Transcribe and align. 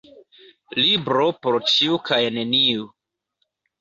Libro 0.85 1.27
por 1.43 1.57
ĉiu 1.73 1.99
kaj 2.09 2.21
neniu. 2.39 2.89